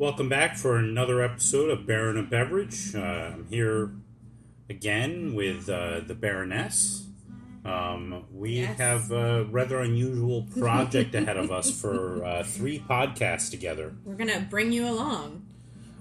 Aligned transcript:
Welcome 0.00 0.30
back 0.30 0.56
for 0.56 0.78
another 0.78 1.20
episode 1.20 1.68
of 1.68 1.86
Baron 1.86 2.16
of 2.16 2.30
Beverage. 2.30 2.94
Uh, 2.94 3.00
I'm 3.34 3.46
here 3.50 3.90
again 4.70 5.34
with 5.34 5.68
uh, 5.68 6.00
the 6.00 6.14
Baroness. 6.14 7.06
Um, 7.66 8.24
we 8.32 8.60
Yes. 8.60 8.78
have 8.78 9.12
a 9.12 9.44
rather 9.44 9.78
unusual 9.80 10.46
project 10.58 11.14
ahead 11.14 11.36
of 11.36 11.52
us 11.52 11.70
for 11.78 12.24
uh, 12.24 12.42
three 12.44 12.78
podcasts 12.78 13.50
together. 13.50 13.94
We're 14.02 14.14
gonna 14.14 14.46
bring 14.48 14.72
you 14.72 14.88
along. 14.88 15.42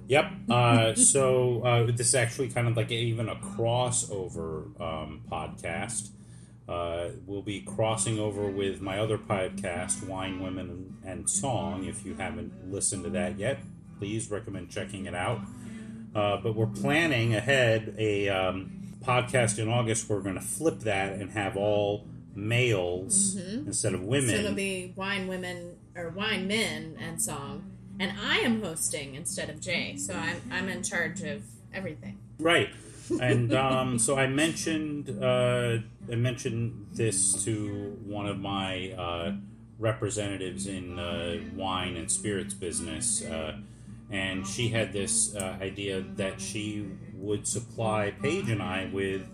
Yep. 0.07 0.31
Uh, 0.49 0.93
so 0.95 1.61
uh, 1.63 1.85
this 1.91 2.07
is 2.07 2.15
actually 2.15 2.47
kind 2.47 2.69
of 2.69 2.77
like 2.77 2.91
even 2.93 3.27
a 3.27 3.35
crossover 3.35 4.79
um, 4.79 5.23
podcast. 5.29 6.11
Uh, 6.69 7.09
we'll 7.25 7.41
be 7.41 7.59
crossing 7.59 8.17
over 8.17 8.49
with 8.49 8.79
my 8.79 8.97
other 8.97 9.17
podcast, 9.17 10.07
Wine, 10.07 10.39
Women, 10.39 10.95
and 11.05 11.29
Song. 11.29 11.83
If 11.83 12.05
you 12.05 12.13
haven't 12.15 12.71
listened 12.71 13.03
to 13.03 13.09
that 13.09 13.37
yet, 13.37 13.59
please 13.99 14.31
recommend 14.31 14.69
checking 14.69 15.05
it 15.05 15.13
out. 15.13 15.41
Uh, 16.15 16.37
but 16.37 16.55
we're 16.55 16.65
planning 16.65 17.35
ahead 17.35 17.93
a 17.99 18.29
um, 18.29 18.95
podcast 19.03 19.59
in 19.59 19.69
August. 19.69 20.09
We're 20.09 20.21
going 20.21 20.35
to 20.35 20.41
flip 20.41 20.79
that 20.79 21.13
and 21.13 21.29
have 21.31 21.55
all 21.55 22.07
males 22.33 23.35
instead 23.35 23.93
of 23.93 24.01
women. 24.01 24.29
So 24.29 24.35
it'll 24.35 24.53
be 24.53 24.93
wine 24.95 25.27
women 25.27 25.75
or 25.95 26.09
wine 26.09 26.47
men 26.47 26.97
and 26.99 27.21
song, 27.21 27.71
and 27.99 28.13
I 28.19 28.39
am 28.39 28.63
hosting 28.63 29.15
instead 29.15 29.49
of 29.49 29.59
Jay. 29.59 29.97
So 29.97 30.13
I'm 30.13 30.41
I'm 30.51 30.69
in 30.69 30.81
charge 30.81 31.21
of 31.21 31.43
everything. 31.73 32.17
Right. 32.39 32.69
And 33.19 33.55
um, 33.55 33.97
so 33.97 34.19
I 34.19 34.27
mentioned 34.27 35.09
uh, 35.23 35.77
I 36.11 36.15
mentioned 36.15 36.89
this 36.93 37.43
to 37.43 37.97
one 38.05 38.27
of 38.27 38.37
my 38.37 38.91
uh, 38.91 39.33
representatives 39.79 40.67
in 40.67 40.99
uh, 40.99 41.39
wine 41.55 41.95
and 41.95 42.11
spirits 42.11 42.53
business, 42.53 43.25
uh, 43.25 43.57
and 44.11 44.45
she 44.45 44.69
had 44.69 44.93
this 44.93 45.35
uh, 45.35 45.57
idea 45.61 46.01
that 46.15 46.41
she 46.41 46.87
would 47.13 47.47
supply 47.47 48.13
Paige 48.21 48.49
and 48.49 48.61
I 48.61 48.89
with 48.91 49.27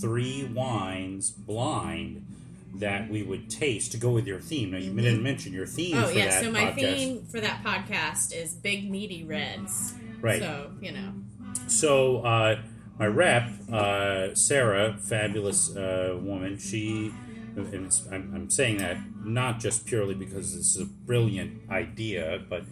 three 0.00 0.44
wines 0.44 1.30
blind 1.30 2.26
that 2.74 3.08
we 3.08 3.22
would 3.22 3.48
taste 3.48 3.92
to 3.92 3.98
go 3.98 4.10
with 4.10 4.26
your 4.26 4.40
theme. 4.40 4.72
Now 4.72 4.78
you 4.78 4.92
didn't 4.94 5.22
mention 5.22 5.52
your 5.52 5.66
theme. 5.66 5.96
Oh 5.96 6.08
yeah. 6.08 6.40
So 6.40 6.50
my 6.50 6.64
podcast. 6.64 6.74
theme 6.74 7.26
for 7.26 7.40
that 7.40 7.62
podcast 7.64 8.34
is 8.34 8.52
big 8.52 8.90
meaty 8.90 9.24
reds. 9.24 9.94
Right. 10.20 10.40
So 10.40 10.72
you 10.80 10.92
know. 10.92 11.12
So 11.68 12.18
uh, 12.18 12.60
my 12.98 13.06
rep, 13.06 13.50
uh, 13.72 14.34
Sarah, 14.34 14.96
fabulous 14.98 15.74
uh, 15.74 16.18
woman. 16.20 16.58
She, 16.58 17.12
and 17.56 17.86
it's, 17.86 18.06
I'm, 18.10 18.32
I'm 18.34 18.50
saying 18.50 18.78
that 18.78 18.98
not 19.24 19.58
just 19.58 19.86
purely 19.86 20.14
because 20.14 20.54
this 20.54 20.76
is 20.76 20.82
a 20.82 20.86
brilliant 20.86 21.70
idea, 21.70 22.42
but 22.48 22.64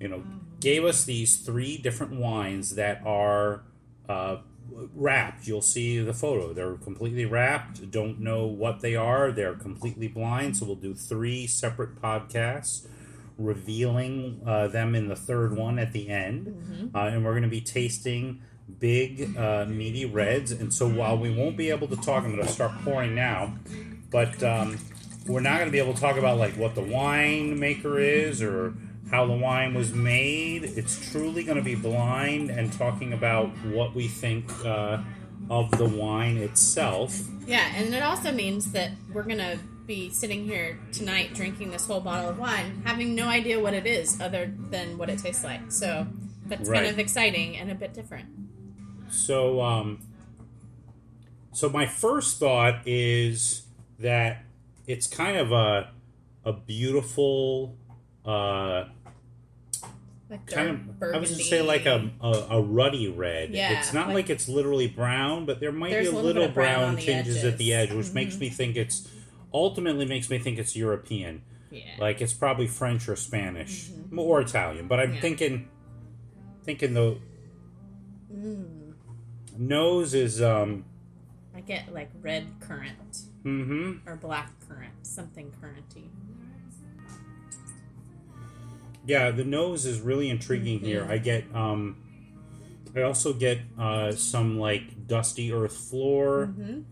you 0.00 0.08
know, 0.08 0.22
gave 0.62 0.84
us 0.84 1.04
these 1.04 1.36
three 1.36 1.76
different 1.76 2.14
wines 2.14 2.76
that 2.76 3.02
are 3.04 3.62
uh, 4.08 4.38
wrapped. 4.94 5.46
You'll 5.46 5.62
see 5.62 5.98
the 5.98 6.14
photo; 6.14 6.52
they're 6.52 6.74
completely 6.74 7.24
wrapped. 7.24 7.90
Don't 7.90 8.20
know 8.20 8.46
what 8.46 8.80
they 8.80 8.94
are. 8.94 9.30
They're 9.32 9.54
completely 9.54 10.08
blind. 10.08 10.56
So 10.56 10.66
we'll 10.66 10.76
do 10.76 10.94
three 10.94 11.46
separate 11.46 12.00
podcasts 12.00 12.86
revealing 13.38 14.40
uh, 14.46 14.68
them 14.68 14.94
in 14.94 15.08
the 15.08 15.16
third 15.16 15.56
one 15.56 15.78
at 15.78 15.92
the 15.92 16.08
end. 16.08 16.90
Uh, 16.94 17.06
and 17.06 17.24
we're 17.24 17.32
going 17.32 17.42
to 17.42 17.48
be 17.48 17.60
tasting 17.60 18.42
big, 18.78 19.36
uh, 19.36 19.64
meaty 19.66 20.04
reds. 20.04 20.52
And 20.52 20.72
so 20.72 20.88
while 20.88 21.18
we 21.18 21.30
won't 21.34 21.56
be 21.56 21.70
able 21.70 21.88
to 21.88 21.96
talk, 21.96 22.24
I'm 22.24 22.34
going 22.34 22.46
to 22.46 22.52
start 22.52 22.72
pouring 22.84 23.14
now, 23.14 23.54
but 24.10 24.42
um, 24.42 24.78
we're 25.26 25.40
not 25.40 25.56
going 25.56 25.66
to 25.66 25.72
be 25.72 25.78
able 25.78 25.94
to 25.94 26.00
talk 26.00 26.16
about 26.16 26.38
like 26.38 26.54
what 26.54 26.74
the 26.74 26.82
wine 26.82 27.58
maker 27.58 27.98
is 27.98 28.42
or 28.42 28.74
how 29.12 29.26
the 29.26 29.32
wine 29.34 29.74
was 29.74 29.92
made. 29.92 30.64
It's 30.64 31.10
truly 31.12 31.44
going 31.44 31.58
to 31.58 31.62
be 31.62 31.74
blind 31.76 32.50
and 32.50 32.72
talking 32.72 33.12
about 33.12 33.48
what 33.66 33.94
we 33.94 34.08
think 34.08 34.50
uh, 34.64 34.98
of 35.50 35.70
the 35.72 35.84
wine 35.84 36.38
itself. 36.38 37.20
Yeah, 37.46 37.70
and 37.76 37.94
it 37.94 38.02
also 38.02 38.32
means 38.32 38.72
that 38.72 38.90
we're 39.12 39.24
gonna 39.24 39.58
be 39.86 40.10
sitting 40.10 40.44
here 40.44 40.78
tonight 40.92 41.34
drinking 41.34 41.72
this 41.72 41.86
whole 41.86 42.00
bottle 42.00 42.30
of 42.30 42.38
wine, 42.38 42.82
having 42.84 43.14
no 43.14 43.26
idea 43.26 43.60
what 43.60 43.74
it 43.74 43.84
is 43.86 44.20
other 44.20 44.52
than 44.70 44.96
what 44.96 45.10
it 45.10 45.18
tastes 45.18 45.42
like. 45.44 45.70
So 45.72 46.06
that's 46.46 46.68
Right. 46.68 46.82
kind 46.82 46.90
of 46.90 46.98
exciting 46.98 47.56
and 47.56 47.70
a 47.70 47.74
bit 47.74 47.92
different. 47.92 48.28
So, 49.10 49.60
um, 49.60 49.98
so 51.52 51.68
my 51.68 51.84
first 51.86 52.38
thought 52.38 52.86
is 52.86 53.62
that 53.98 54.44
it's 54.86 55.06
kind 55.06 55.36
of 55.36 55.52
a 55.52 55.90
a 56.44 56.52
beautiful, 56.52 57.76
uh, 58.24 58.84
Like 60.32 60.46
kind 60.46 60.96
of 61.00 61.14
I 61.14 61.18
was 61.18 61.36
to 61.36 61.44
say 61.44 61.60
like 61.62 61.84
a, 61.86 62.10
a 62.22 62.46
a 62.52 62.60
ruddy 62.62 63.08
red. 63.08 63.50
Yeah, 63.50 63.78
it's 63.78 63.92
not 63.92 64.06
like, 64.08 64.14
like- 64.14 64.30
it's 64.30 64.48
literally 64.48 64.86
brown, 64.88 65.44
but 65.44 65.60
there 65.60 65.70
might 65.72 65.90
be 65.90 65.96
a 65.96 66.02
little, 66.04 66.22
little 66.22 66.48
brown 66.48 66.94
brown, 66.94 66.96
tinges 66.96 67.44
at 67.44 67.58
the 67.58 67.74
edge, 67.74 67.92
which 67.92 68.12
makes 68.12 68.38
me 68.40 68.48
think 68.48 68.76
it's 68.76 69.08
ultimately 69.52 70.06
makes 70.06 70.30
me 70.30 70.38
think 70.38 70.58
it's 70.58 70.74
European. 70.74 71.42
yeah. 71.70 71.82
Like 71.98 72.20
it's 72.22 72.32
probably 72.32 72.66
French 72.66 73.08
or 73.10 73.16
Spanish 73.16 73.90
or 74.16 74.40
Italian, 74.40 74.88
but 74.88 74.98
I'm 75.00 75.06
Mm-hmm. 75.08 75.14
Yeah. 75.16 75.20
thinking 75.20 75.68
thinking 76.64 76.94
the 76.94 77.18
Mm. 78.34 78.94
nose 79.58 80.14
is 80.14 80.40
um 80.40 80.84
I 81.54 81.60
get 81.60 81.92
like 81.92 82.08
red 82.22 82.46
currant 82.60 83.18
mhm 83.44 84.00
or 84.06 84.16
black 84.16 84.50
currant, 84.66 84.94
something 85.06 85.52
curranty. 85.60 86.08
Yeah, 89.06 89.30
the 89.30 89.44
nose 89.44 89.84
is 89.86 90.00
really 90.00 90.30
intriguing 90.30 90.80
here. 90.80 91.06
I 91.08 91.18
get, 91.18 91.44
um, 91.54 91.96
I 92.94 93.02
also 93.02 93.32
get 93.32 93.58
uh, 93.78 94.12
some 94.12 94.58
like 94.58 95.06
dusty 95.08 95.52
earth 95.52 95.76
floor. 95.76 96.54
Mhm. 96.58 96.84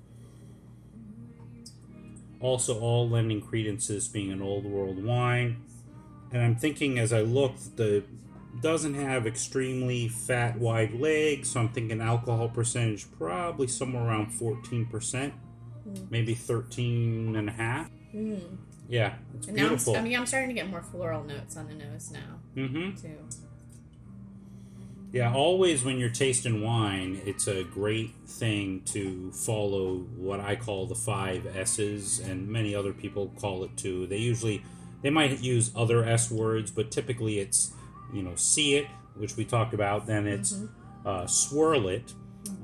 Also, 2.40 2.80
all 2.80 3.08
lending 3.08 3.40
credences 3.42 4.08
being 4.08 4.32
an 4.32 4.40
old 4.40 4.64
world 4.64 5.02
wine. 5.04 5.58
And 6.32 6.42
I'm 6.42 6.56
thinking 6.56 6.98
as 6.98 7.12
I 7.12 7.20
look, 7.20 7.52
the 7.76 8.02
doesn't 8.62 8.94
have 8.94 9.26
extremely 9.26 10.08
fat, 10.08 10.58
wide 10.58 10.94
legs, 10.94 11.50
so 11.50 11.60
I'm 11.60 11.68
thinking 11.68 12.00
alcohol 12.00 12.48
percentage 12.48 13.06
probably 13.16 13.68
somewhere 13.68 14.04
around 14.04 14.32
14%, 14.32 15.32
maybe 16.10 16.34
13 16.34 17.36
and 17.36 17.48
a 17.48 17.52
half. 17.52 17.90
Mm. 18.14 18.40
Yeah, 18.90 19.14
it's 19.36 19.46
And 19.46 19.56
now 19.56 19.62
I'm, 19.62 19.68
beautiful. 19.68 19.96
I 19.96 20.02
mean, 20.02 20.16
I'm 20.16 20.26
starting 20.26 20.48
to 20.48 20.54
get 20.54 20.68
more 20.68 20.82
floral 20.82 21.22
notes 21.22 21.56
on 21.56 21.68
the 21.68 21.74
nose 21.74 22.10
now 22.10 22.40
mm-hmm. 22.56 23.00
too. 23.00 23.16
Yeah, 25.12 25.32
always 25.32 25.84
when 25.84 25.98
you're 25.98 26.10
tasting 26.10 26.62
wine, 26.62 27.20
it's 27.24 27.46
a 27.46 27.64
great 27.64 28.12
thing 28.26 28.82
to 28.86 29.32
follow 29.32 29.98
what 30.16 30.40
I 30.40 30.56
call 30.56 30.86
the 30.86 30.94
five 30.94 31.46
S's, 31.56 32.18
and 32.18 32.48
many 32.48 32.74
other 32.74 32.92
people 32.92 33.32
call 33.40 33.64
it 33.64 33.76
too. 33.76 34.06
They 34.08 34.18
usually 34.18 34.62
they 35.02 35.10
might 35.10 35.40
use 35.40 35.70
other 35.74 36.04
S 36.04 36.30
words, 36.30 36.70
but 36.72 36.90
typically 36.90 37.38
it's 37.38 37.72
you 38.12 38.22
know 38.22 38.34
see 38.34 38.74
it, 38.74 38.86
which 39.14 39.36
we 39.36 39.44
talked 39.44 39.72
about. 39.72 40.06
Then 40.06 40.26
it's 40.26 40.60
uh, 41.06 41.26
swirl 41.26 41.88
it, 41.88 42.12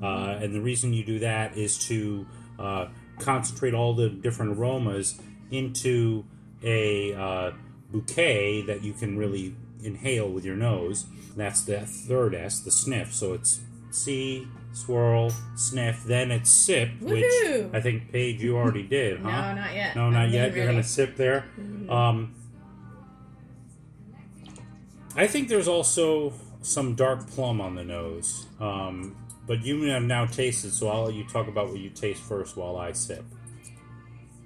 uh, 0.01 0.39
and 0.41 0.53
the 0.53 0.61
reason 0.61 0.93
you 0.93 1.05
do 1.05 1.19
that 1.19 1.57
is 1.57 1.77
to 1.87 2.27
uh, 2.59 2.87
concentrate 3.19 3.73
all 3.73 3.93
the 3.93 4.09
different 4.09 4.57
aromas 4.57 5.19
into 5.51 6.25
a 6.63 7.13
uh, 7.13 7.51
bouquet 7.91 8.61
that 8.63 8.83
you 8.83 8.93
can 8.93 9.17
really 9.17 9.55
inhale 9.83 10.29
with 10.29 10.45
your 10.45 10.55
nose. 10.55 11.05
That's 11.35 11.61
the 11.61 11.81
third 11.81 12.33
S, 12.33 12.59
the 12.59 12.71
sniff. 12.71 13.13
So 13.13 13.33
it's 13.33 13.61
see, 13.91 14.47
swirl, 14.73 15.31
sniff, 15.55 16.03
then 16.03 16.31
it's 16.31 16.49
sip, 16.51 16.89
which 17.01 17.23
I 17.73 17.79
think 17.81 18.11
Paige 18.11 18.41
you 18.41 18.57
already 18.57 18.83
did, 18.87 19.19
huh? 19.19 19.29
No, 19.29 19.61
not 19.61 19.73
yet. 19.73 19.95
No, 19.95 20.05
I'm 20.05 20.13
not 20.13 20.29
yet. 20.29 20.53
You're 20.55 20.65
ready. 20.65 20.77
gonna 20.77 20.83
sip 20.83 21.15
there. 21.15 21.45
Um, 21.89 22.35
I 25.15 25.27
think 25.27 25.47
there's 25.47 25.67
also 25.67 26.33
some 26.61 26.95
dark 26.95 27.27
plum 27.27 27.59
on 27.61 27.75
the 27.75 27.83
nose, 27.83 28.45
um, 28.59 29.15
but 29.47 29.63
you 29.63 29.81
have 29.83 30.03
now 30.03 30.25
tasted, 30.25 30.73
so 30.73 30.89
I'll 30.89 31.05
let 31.05 31.15
you 31.15 31.23
talk 31.23 31.47
about 31.47 31.69
what 31.69 31.79
you 31.79 31.89
taste 31.89 32.21
first 32.21 32.55
while 32.57 32.77
I 32.77 32.91
sip. 32.91 33.25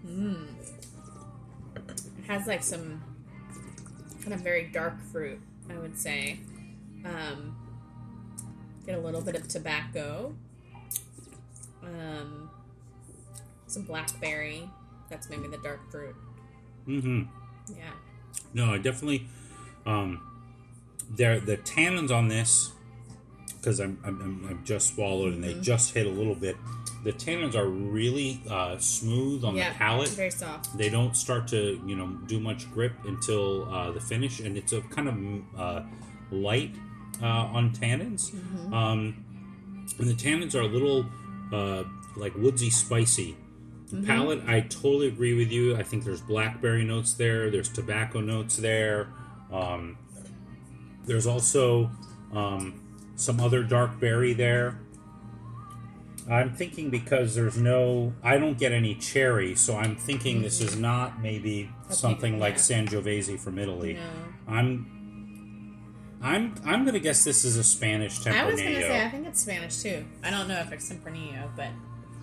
It 0.05 0.80
has 2.31 2.47
like 2.47 2.63
some 2.63 3.01
kind 4.21 4.33
of 4.33 4.39
very 4.39 4.63
dark 4.63 5.01
fruit, 5.11 5.39
I 5.69 5.77
would 5.77 5.97
say. 5.97 6.39
Um, 7.03 7.55
get 8.85 8.95
a 8.95 8.99
little 8.99 9.21
bit 9.21 9.35
of 9.35 9.47
tobacco. 9.47 10.33
Um, 11.83 12.49
some 13.67 13.83
blackberry. 13.83 14.69
That's 15.09 15.29
maybe 15.29 15.47
the 15.47 15.57
dark 15.57 15.91
fruit. 15.91 16.15
Mm-hmm. 16.87 17.23
Yeah. 17.75 17.91
No, 18.53 18.73
I 18.73 18.77
definitely. 18.77 19.27
Um, 19.85 20.21
there, 21.09 21.39
the 21.39 21.57
tannins 21.57 22.11
on 22.11 22.29
this, 22.29 22.71
because 23.61 23.79
I'm, 23.79 23.99
I'm, 24.03 24.19
I'm 24.21 24.47
I've 24.49 24.63
just 24.63 24.95
swallowed 24.95 25.33
and 25.33 25.43
they 25.43 25.53
Mm-hmm. 25.53 25.61
just 25.61 25.93
hit 25.93 26.07
a 26.07 26.09
little 26.09 26.33
bit. 26.35 26.57
The 27.03 27.13
tannins 27.13 27.55
are 27.55 27.67
really 27.67 28.41
uh, 28.49 28.77
smooth 28.79 29.43
on 29.43 29.55
yeah. 29.55 29.69
the 29.71 29.75
palate. 29.75 30.09
Very 30.09 30.31
soft. 30.31 30.75
They 30.77 30.89
don't 30.89 31.15
start 31.15 31.47
to 31.49 31.79
you 31.85 31.95
know 31.95 32.07
do 32.27 32.39
much 32.39 32.71
grip 32.73 32.93
until 33.05 33.69
uh, 33.73 33.91
the 33.91 33.99
finish, 34.01 34.39
and 34.39 34.57
it's 34.57 34.73
a 34.73 34.81
kind 34.81 35.07
of 35.07 35.59
uh, 35.59 35.81
light 36.31 36.75
uh, 37.21 37.25
on 37.25 37.71
tannins. 37.71 38.33
Um, 38.73 39.23
and 39.99 40.07
the 40.07 40.13
tannins 40.13 40.53
are 40.55 40.61
a 40.61 40.67
little 40.67 41.05
uh, 41.53 41.83
like 42.17 42.33
woodsy, 42.35 42.69
spicy. 42.69 43.35
Palate, 44.05 44.41
I 44.47 44.61
totally 44.61 45.07
agree 45.07 45.33
with 45.33 45.51
you. 45.51 45.75
I 45.75 45.83
think 45.83 46.05
there's 46.05 46.21
blackberry 46.21 46.85
notes 46.85 47.13
there. 47.13 47.49
There's 47.51 47.67
tobacco 47.67 48.21
notes 48.21 48.55
there. 48.55 49.09
Um, 49.51 49.97
there's 51.05 51.27
also 51.27 51.91
um, 52.31 52.80
some 53.21 53.39
other 53.39 53.61
dark 53.63 53.99
berry 53.99 54.33
there. 54.33 54.79
I'm 56.29 56.53
thinking 56.55 56.89
because 56.89 57.35
there's 57.35 57.57
no, 57.57 58.13
I 58.23 58.37
don't 58.37 58.57
get 58.57 58.71
any 58.71 58.95
cherry, 58.95 59.55
so 59.55 59.77
I'm 59.77 59.95
thinking 59.95 60.41
this 60.41 60.59
is 60.59 60.75
not 60.75 61.21
maybe 61.21 61.69
something 61.89 62.39
like. 62.39 62.55
Sangiovese 62.55 63.39
from 63.39 63.59
Italy. 63.59 63.93
No. 63.93 64.01
I'm, 64.47 66.17
I'm, 66.21 66.55
I'm 66.65 66.85
gonna 66.85 66.99
guess 66.99 67.23
this 67.23 67.45
is 67.45 67.57
a 67.57 67.63
Spanish 67.63 68.19
Tempranillo. 68.19 68.33
I 68.33 68.45
was 68.45 68.61
gonna 68.61 68.81
say 68.81 69.05
I 69.05 69.09
think 69.09 69.27
it's 69.27 69.41
Spanish 69.41 69.77
too. 69.81 70.05
I 70.23 70.31
don't 70.31 70.47
know 70.47 70.59
if 70.59 70.71
it's 70.71 70.91
Tempranillo, 70.91 71.49
but 71.55 71.69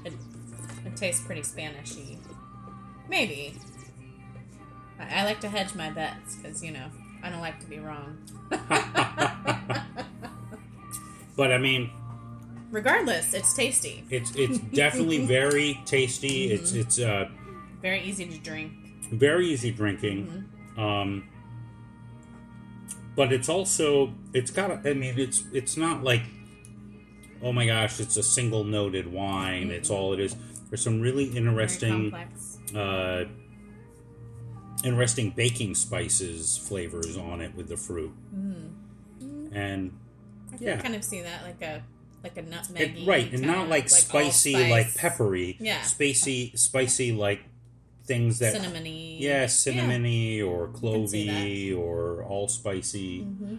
it 0.04 0.12
it 0.84 0.96
tastes 0.96 1.24
pretty 1.24 1.42
Spanishy. 1.42 2.18
Maybe. 3.08 3.54
I, 4.98 5.20
I 5.20 5.24
like 5.24 5.40
to 5.40 5.48
hedge 5.48 5.74
my 5.74 5.90
bets 5.90 6.36
because 6.36 6.62
you 6.62 6.72
know 6.72 6.86
I 7.22 7.30
don't 7.30 7.40
like 7.40 7.60
to 7.60 7.66
be 7.66 7.78
wrong. 7.78 8.18
but 11.38 11.50
I 11.52 11.56
mean, 11.58 11.90
Regardless, 12.70 13.32
it's 13.32 13.54
tasty. 13.54 14.04
it's 14.10 14.34
it's 14.36 14.58
definitely 14.74 15.24
very 15.24 15.80
tasty. 15.86 16.52
It's 16.52 16.72
Mm-hmm. 16.72 16.80
it's 16.80 16.98
uh, 16.98 17.28
Very 17.80 18.02
easy 18.02 18.26
to 18.26 18.38
drink. 18.38 18.72
very 19.10 19.46
easy 19.48 19.70
drinking. 19.70 20.26
Mm-hmm. 20.26 20.80
Um, 20.80 21.28
but 23.16 23.32
it's 23.32 23.48
also 23.48 24.12
it's 24.34 24.50
got. 24.50 24.86
I 24.86 24.92
mean, 24.92 25.18
it's 25.18 25.44
it's 25.54 25.76
not 25.78 26.04
like 26.04 26.22
oh 27.42 27.52
my 27.52 27.64
gosh, 27.66 28.00
it's 28.00 28.16
a 28.18 28.22
single 28.22 28.64
noted 28.64 29.10
wine. 29.10 29.70
It's 29.70 29.88
all 29.90 30.12
it 30.12 30.20
is. 30.20 30.36
There's 30.68 30.82
some 30.82 31.00
really 31.00 31.24
interesting 31.24 32.12
uh, 32.76 33.24
interesting 34.84 35.30
baking 35.30 35.74
spices 35.74 36.58
flavors 36.58 37.16
on 37.16 37.40
it 37.40 37.54
with 37.54 37.68
the 37.68 37.76
fruit. 37.78 38.12
And 39.52 39.92
I 40.52 40.56
can 40.56 40.66
yeah. 40.66 40.80
kind 40.80 40.94
of 40.94 41.04
see 41.04 41.22
that 41.22 41.42
like 41.42 41.62
a 41.62 41.82
like 42.22 42.36
a 42.36 42.42
nutmeg. 42.42 43.06
right, 43.06 43.32
and 43.32 43.42
not 43.42 43.68
like, 43.68 43.88
spicy, 43.88 44.70
like 44.70 44.94
peppery. 44.96 45.56
Yeah. 45.60 45.82
spicy, 45.82 46.52
spicy 46.56 47.12
like 47.12 47.42
things 48.06 48.40
that 48.40 48.54
cinnamony. 48.54 49.20
yeah, 49.20 49.44
cinnamony 49.44 50.44
or 50.44 50.68
can 50.68 50.80
clovey 50.80 51.76
or 51.78 52.24
all 52.24 52.48
spicy. 52.48 53.20
hmm 53.22 53.56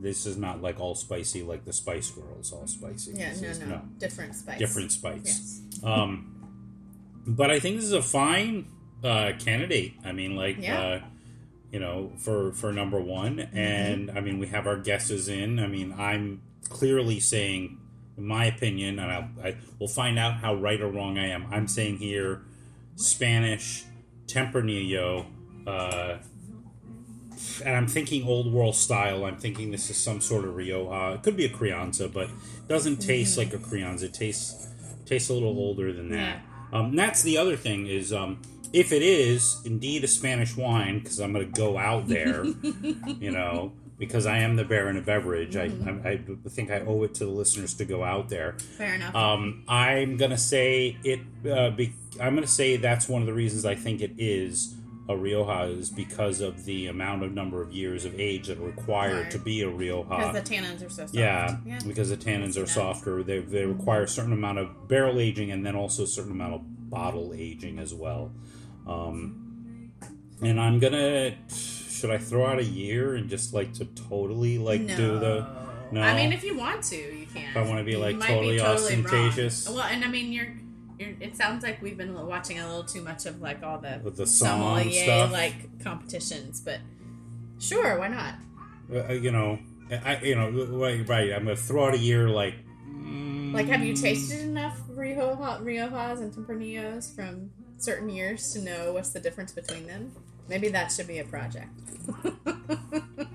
This 0.00 0.24
is 0.26 0.36
not 0.36 0.62
like 0.62 0.78
all 0.80 0.94
spicy 0.94 1.42
like 1.42 1.64
the 1.64 1.72
Spice 1.72 2.10
Girls, 2.10 2.52
all 2.52 2.66
spicy. 2.66 3.12
Yeah, 3.14 3.34
no, 3.40 3.48
is- 3.48 3.58
no, 3.60 3.82
different 3.98 4.34
spice. 4.36 4.58
different 4.58 4.92
spice. 4.92 5.22
Yes. 5.24 5.84
Um, 5.84 6.32
but 7.26 7.50
I 7.50 7.58
think 7.60 7.76
this 7.76 7.84
is 7.86 7.92
a 7.92 8.02
fine 8.02 8.68
uh, 9.04 9.32
candidate. 9.38 9.94
I 10.04 10.12
mean, 10.12 10.36
like, 10.36 10.58
Yeah. 10.60 10.80
uh, 10.80 11.00
you 11.76 11.82
know, 11.82 12.10
for 12.16 12.52
for 12.52 12.72
number 12.72 12.98
one, 12.98 13.36
Mm-hmm. 13.36 13.58
and 13.58 14.10
I 14.10 14.20
mean, 14.22 14.38
we 14.38 14.46
have 14.46 14.66
our 14.66 14.78
guesses 14.78 15.28
in. 15.28 15.58
I 15.58 15.66
mean, 15.66 15.94
I'm 15.98 16.40
clearly 16.70 17.20
saying, 17.20 17.76
in 18.16 18.26
my 18.26 18.46
opinion, 18.46 18.98
and 18.98 19.12
I'll, 19.12 19.28
I 19.44 19.56
we'll 19.78 19.90
find 19.90 20.18
out 20.18 20.36
how 20.36 20.54
right 20.54 20.80
or 20.80 20.88
wrong 20.90 21.18
I 21.18 21.26
am. 21.28 21.46
I'm 21.52 21.68
saying 21.68 21.98
here, 21.98 22.40
Spanish 22.94 23.84
Tempranillo. 24.26 25.26
Uh, 25.66 26.16
and 27.62 27.76
I'm 27.76 27.86
thinking 27.88 28.26
old 28.26 28.50
world 28.50 28.74
style. 28.74 29.26
I'm 29.26 29.36
thinking 29.36 29.70
this 29.70 29.90
is 29.90 29.98
some 29.98 30.22
sort 30.22 30.46
of 30.46 30.56
Rioja. 30.56 31.16
It 31.16 31.22
could 31.22 31.36
be 31.36 31.44
a 31.44 31.50
Crianza, 31.50 32.10
but 32.10 32.30
it 32.30 32.68
doesn't 32.68 32.96
taste 33.02 33.36
like 33.36 33.52
a 33.52 33.58
Crianza. 33.58 34.04
It 34.04 34.14
tastes 34.14 34.68
tastes 35.04 35.28
a 35.28 35.34
little 35.34 35.58
older 35.58 35.92
than 35.92 36.08
that. 36.08 36.40
Um, 36.72 36.96
that's 36.96 37.20
the 37.22 37.36
other 37.36 37.54
thing 37.56 37.86
is 37.86 38.14
um, 38.14 38.40
if 38.76 38.92
it 38.92 39.02
is 39.02 39.60
indeed 39.64 40.04
a 40.04 40.08
Spanish 40.08 40.54
wine, 40.56 40.98
because 40.98 41.18
I'm 41.18 41.32
going 41.32 41.50
to 41.50 41.60
go 41.60 41.78
out 41.78 42.06
there, 42.08 42.44
you 43.20 43.30
know, 43.30 43.72
because 43.98 44.26
I 44.26 44.38
am 44.38 44.56
the 44.56 44.64
Baron 44.64 44.98
of 44.98 45.06
Beverage. 45.06 45.56
I, 45.56 45.70
I, 46.04 46.10
I 46.10 46.20
think 46.50 46.70
I 46.70 46.80
owe 46.80 47.02
it 47.04 47.14
to 47.14 47.24
the 47.24 47.30
listeners 47.30 47.72
to 47.74 47.86
go 47.86 48.04
out 48.04 48.28
there. 48.28 48.52
Fair 48.76 48.94
enough. 48.96 49.14
Um, 49.14 49.64
I'm 49.66 50.18
gonna 50.18 50.36
say 50.36 50.98
it. 51.02 51.20
Uh, 51.50 51.70
be, 51.70 51.94
I'm 52.20 52.34
gonna 52.34 52.46
say 52.46 52.76
that's 52.76 53.08
one 53.08 53.22
of 53.22 53.26
the 53.26 53.32
reasons 53.32 53.64
I 53.64 53.74
think 53.74 54.02
it 54.02 54.12
is 54.18 54.74
a 55.08 55.16
Rioja 55.16 55.62
is 55.72 55.88
because 55.88 56.42
of 56.42 56.64
the 56.66 56.88
amount 56.88 57.22
of 57.22 57.32
number 57.32 57.62
of 57.62 57.72
years 57.72 58.04
of 58.04 58.18
age 58.20 58.48
that 58.48 58.58
are 58.58 58.66
required 58.66 59.30
to 59.30 59.38
be 59.38 59.62
a 59.62 59.68
Rioja. 59.70 60.08
Because 60.10 60.34
the 60.34 60.54
tannins 60.54 60.84
are 60.84 60.90
so 60.90 61.02
soft. 61.06 61.14
Yeah, 61.14 61.56
Yeah. 61.64 61.78
because 61.86 62.10
the 62.10 62.16
tannins 62.18 62.60
are 62.62 62.66
softer. 62.66 63.22
They, 63.22 63.38
they 63.38 63.64
require 63.64 64.02
a 64.02 64.08
certain 64.08 64.32
amount 64.32 64.58
of 64.58 64.88
barrel 64.88 65.20
aging 65.20 65.52
and 65.52 65.64
then 65.64 65.76
also 65.76 66.02
a 66.02 66.06
certain 66.08 66.32
amount 66.32 66.54
of 66.54 66.90
bottle 66.90 67.32
aging 67.34 67.78
as 67.78 67.94
well. 67.94 68.32
Um, 68.86 69.90
and 70.42 70.60
I'm 70.60 70.78
gonna. 70.78 71.34
Should 71.50 72.10
I 72.10 72.18
throw 72.18 72.46
out 72.46 72.58
a 72.58 72.64
year 72.64 73.14
and 73.14 73.28
just 73.28 73.54
like 73.54 73.72
to 73.74 73.86
totally 73.86 74.58
like 74.58 74.82
no. 74.82 74.96
do 74.96 75.18
the? 75.18 75.46
No. 75.92 76.00
I 76.02 76.14
mean, 76.14 76.32
if 76.32 76.44
you 76.44 76.56
want 76.56 76.82
to, 76.84 76.96
you 76.96 77.26
can. 77.32 77.50
If 77.50 77.56
I 77.56 77.62
wanna 77.62 77.84
be, 77.84 77.92
You 77.92 77.98
like, 77.98 78.20
totally 78.20 78.58
wrong. 78.58 78.74
ostentatious. 78.74 79.68
Well, 79.68 79.82
and 79.82 80.04
I 80.04 80.08
mean, 80.08 80.32
you're, 80.32 80.52
you're. 80.98 81.14
It 81.20 81.36
sounds 81.36 81.62
like 81.62 81.80
we've 81.80 81.96
been 81.96 82.14
watching 82.26 82.58
a 82.58 82.66
little 82.66 82.84
too 82.84 83.02
much 83.02 83.24
of 83.24 83.40
like 83.40 83.62
all 83.62 83.78
the 83.78 84.00
with 84.02 84.16
the 84.16 84.26
song 84.26 84.60
sommelier 84.60 85.04
stuff. 85.04 85.32
like 85.32 85.82
competitions, 85.82 86.60
but 86.60 86.80
sure, 87.58 87.98
why 87.98 88.08
not? 88.08 88.34
uh, 88.92 89.12
you 89.12 89.30
know, 89.30 89.58
I 89.90 90.20
you 90.22 90.34
know 90.34 90.50
right, 90.50 91.08
right. 91.08 91.32
I'm 91.32 91.44
gonna 91.44 91.56
throw 91.56 91.86
out 91.86 91.94
a 91.94 91.98
year 91.98 92.28
like. 92.28 92.54
Like, 93.52 93.68
have 93.68 93.82
you 93.82 93.94
tasted 93.94 94.40
enough 94.40 94.65
Riojas 95.16 96.20
and 96.20 96.32
Tempranillos 96.32 97.14
from 97.14 97.50
certain 97.78 98.08
years 98.08 98.52
to 98.52 98.60
know 98.60 98.92
what's 98.92 99.10
the 99.10 99.20
difference 99.20 99.52
between 99.52 99.86
them? 99.86 100.12
Maybe 100.48 100.68
that 100.68 100.92
should 100.92 101.06
be 101.08 101.18
a 101.18 101.24
project. 101.24 101.68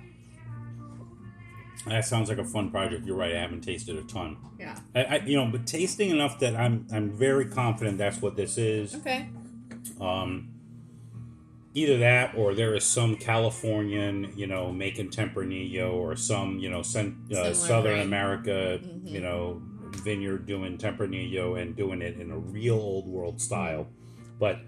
That 1.88 2.06
sounds 2.06 2.30
like 2.30 2.38
a 2.38 2.44
fun 2.46 2.70
project. 2.70 3.08
You're 3.08 3.16
right. 3.16 3.36
I 3.36 3.40
haven't 3.40 3.62
tasted 3.62 3.98
a 3.98 4.04
ton. 4.04 4.38
yeah. 4.60 4.78
I, 4.94 5.04
I 5.04 5.16
you 5.26 5.36
know, 5.36 5.50
but 5.52 5.66
tasting 5.66 6.12
enough 6.12 6.40
that 6.40 6.56
I'm 6.56 6.86
I'm 6.94 7.12
very 7.18 7.46
confident 7.46 7.98
that's 7.98 8.22
what 8.22 8.36
this 8.36 8.60
is. 8.60 8.94
Okay. 8.96 9.28
Um, 10.00 10.50
either 11.74 11.98
that 11.98 12.36
or 12.36 12.54
there 12.54 12.76
is 12.76 12.84
some 12.84 13.16
Californian, 13.16 14.32
you 14.38 14.46
know, 14.46 14.72
making 14.72 15.10
Tempranillo 15.10 15.92
or 15.94 16.16
some, 16.16 16.60
you 16.60 16.70
know, 16.70 16.84
cent, 16.84 17.16
uh, 17.34 17.52
Southern 17.56 17.94
grain. 17.96 18.06
America, 18.08 18.80
Mhm. 18.84 19.10
you 19.12 19.20
know, 19.22 19.62
vineyard 19.96 20.46
doing 20.46 20.78
Tempranillo 20.78 21.62
and 21.62 21.76
doing 21.76 22.02
it 22.02 22.20
in 22.20 22.32
a 22.32 22.38
real 22.38 22.76
old 22.76 23.08
world 23.08 23.42
style. 23.42 23.88
But 24.40 24.60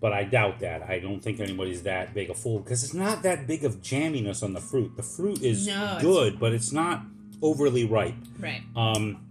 but 0.00 0.12
I 0.14 0.24
doubt 0.24 0.60
that. 0.60 0.82
I 0.82 0.98
don't 0.98 1.20
think 1.20 1.40
anybody's 1.40 1.82
that 1.82 2.14
big 2.14 2.30
a 2.30 2.34
fool 2.34 2.60
because 2.60 2.82
it's 2.84 2.94
not 2.94 3.22
that 3.24 3.46
big 3.46 3.64
of 3.64 3.82
jamminess 3.82 4.42
on 4.42 4.54
the 4.54 4.60
fruit. 4.60 4.96
The 4.96 5.02
fruit 5.02 5.42
is 5.42 5.66
No, 5.66 5.84
it's- 5.84 6.02
good, 6.02 6.40
but 6.40 6.52
it's 6.54 6.72
not 6.72 7.02
overly 7.42 7.84
ripe. 7.84 8.14
Right. 8.38 8.62
Um, 8.74 9.26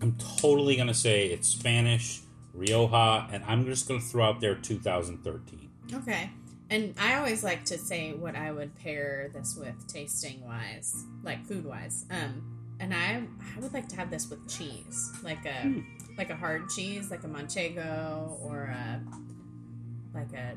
I'm 0.00 0.16
totally 0.38 0.76
gonna 0.76 0.94
say 0.94 1.26
it's 1.28 1.48
Spanish 1.48 2.20
Rioja, 2.54 3.28
and 3.30 3.44
I'm 3.44 3.66
just 3.66 3.86
gonna 3.88 4.00
throw 4.00 4.24
out 4.24 4.40
there 4.40 4.54
2013. 4.54 5.68
Okay. 5.92 6.30
And 6.68 6.94
I 6.98 7.14
always 7.16 7.44
like 7.44 7.64
to 7.66 7.78
say 7.78 8.12
what 8.12 8.34
I 8.34 8.50
would 8.50 8.74
pair 8.76 9.30
this 9.32 9.54
with 9.56 9.86
tasting 9.86 10.44
wise, 10.44 11.04
like 11.22 11.44
food 11.46 11.64
wise. 11.64 12.06
Um, 12.10 12.55
and 12.80 12.92
I 12.94 13.22
I 13.56 13.60
would 13.60 13.72
like 13.72 13.88
to 13.88 13.96
have 13.96 14.10
this 14.10 14.28
with 14.30 14.46
cheese, 14.48 15.12
like 15.22 15.44
a 15.44 15.62
Hmm. 15.62 15.80
like 16.18 16.30
a 16.30 16.36
hard 16.36 16.68
cheese, 16.70 17.10
like 17.10 17.24
a 17.24 17.28
manchego 17.28 18.40
or 18.42 18.64
a 18.64 19.00
like 20.14 20.32
a 20.32 20.56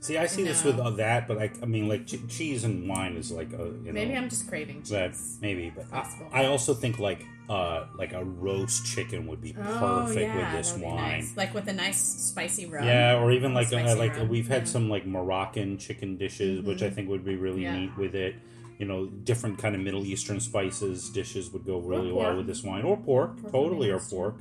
See, 0.00 0.16
I 0.16 0.26
see 0.26 0.44
this 0.44 0.62
with 0.62 0.78
uh, 0.78 0.90
that, 0.90 1.26
but 1.26 1.38
I, 1.38 1.50
I 1.60 1.66
mean, 1.66 1.88
like 1.88 2.06
che- 2.06 2.20
cheese 2.28 2.62
and 2.62 2.88
wine 2.88 3.16
is 3.16 3.32
like 3.32 3.52
a 3.52 3.56
you 3.82 3.82
know 3.86 3.92
maybe 3.92 4.14
I'm 4.14 4.28
just 4.28 4.48
craving 4.48 4.82
that 4.90 5.10
cheese. 5.10 5.38
maybe, 5.40 5.72
but 5.74 5.86
I. 5.92 6.42
I 6.42 6.46
also 6.46 6.72
think 6.72 7.00
like 7.00 7.26
uh 7.50 7.86
like 7.96 8.12
a 8.12 8.22
roast 8.24 8.86
chicken 8.86 9.26
would 9.26 9.40
be 9.40 9.56
Oh 9.58 10.04
perfect 10.06 10.20
yeah, 10.20 10.36
with 10.36 10.56
this 10.56 10.72
that 10.72 10.84
wine. 10.84 10.96
nice. 11.20 11.36
like 11.36 11.52
with 11.52 11.66
a 11.66 11.72
nice 11.72 11.98
spicy 12.00 12.66
rub. 12.66 12.84
Yeah, 12.84 13.18
or 13.20 13.32
even 13.32 13.54
like 13.54 13.72
uh, 13.72 13.96
like 13.96 14.14
we've 14.30 14.46
had 14.46 14.62
yeah. 14.62 14.72
some 14.74 14.88
like 14.88 15.04
Moroccan 15.04 15.78
chicken 15.78 16.16
dishes, 16.16 16.62
which 16.62 16.80
I 16.82 16.90
Mhm. 16.90 16.94
think 16.94 17.08
would 17.08 17.24
be 17.24 17.34
really 17.34 17.62
Yeah. 17.62 17.76
neat 17.76 17.96
with 17.98 18.14
it. 18.14 18.36
You 18.78 18.86
know, 18.86 19.06
different 19.06 19.58
kind 19.58 19.74
of 19.74 19.80
Middle 19.80 20.04
Eastern 20.06 20.38
spices 20.40 21.10
dishes 21.10 21.50
would 21.52 21.64
go 21.66 21.78
really 21.78 22.12
well 22.12 22.36
with 22.36 22.46
this 22.46 22.62
wine, 22.62 22.84
or 22.84 22.96
pork, 22.96 23.40
Pork 23.40 23.52
totally, 23.52 23.90
or 23.90 23.98
pork. 23.98 24.36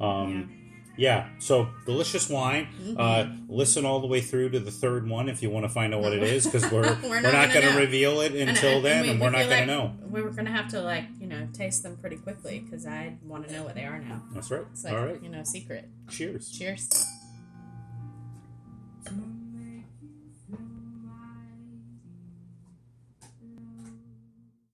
Um, 0.00 0.56
yeah. 0.98 1.30
so 1.38 1.68
delicious 1.86 2.28
wine. 2.28 2.68
Mhm. 2.82 2.96
Uh, 2.98 3.32
listen 3.48 3.86
all 3.86 4.00
the 4.00 4.06
way 4.06 4.20
through 4.20 4.50
to 4.50 4.60
the 4.60 4.70
third 4.70 5.08
one 5.08 5.30
if 5.30 5.42
you 5.42 5.48
want 5.48 5.64
to 5.64 5.70
find 5.70 5.94
out 5.94 6.02
what 6.02 6.12
it 6.12 6.22
is, 6.22 6.44
because 6.44 6.62
we're 6.70 6.82
We're 7.02 7.22
not 7.22 7.32
not, 7.32 7.48
gonna 7.48 7.60
going 7.62 7.72
to 7.74 7.80
reveal 7.80 8.20
it 8.20 8.34
until 8.34 8.76
and 8.76 8.84
then, 8.84 9.02
we- 9.04 9.08
and 9.10 9.20
we 9.20 9.24
we're 9.26 9.30
not 9.30 9.38
feel 9.40 9.48
going 9.48 9.66
to 9.68 9.74
like 9.76 9.82
know. 9.98 10.08
We 10.10 10.20
were 10.20 10.30
gonna 10.30 10.50
have 10.52 10.68
to 10.72 10.82
like 10.82 11.04
you 11.18 11.26
know 11.26 11.48
taste 11.54 11.82
them 11.82 11.96
pretty 11.96 12.16
quickly 12.16 12.58
because 12.60 12.86
I 12.86 13.14
want 13.24 13.46
to 13.48 13.52
know 13.54 13.62
what 13.62 13.74
they 13.76 13.84
are 13.86 13.98
now. 13.98 14.22
That's 14.34 14.50
right. 14.50 14.64
It's 14.72 14.84
like 14.84 14.92
all 14.92 15.06
right. 15.06 15.22
you 15.22 15.30
know 15.30 15.42
secret. 15.44 15.88
Cheers. 16.10 16.50
Cheers. 16.50 16.86
Smooth 19.06 19.39